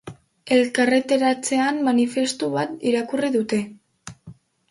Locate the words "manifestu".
1.89-2.49